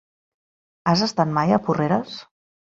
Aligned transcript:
Has 0.93 1.03
estat 1.09 1.35
mai 1.35 1.53
a 1.59 1.61
Porreres? 1.69 2.17